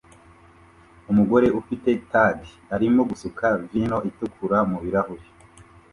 Umugore 1.11 1.47
ufite 1.59 1.89
tagi 2.11 2.51
arimo 2.75 3.01
gusuka 3.09 3.45
vino 3.69 3.97
itukura 4.09 4.57
mubirahure 4.69 5.25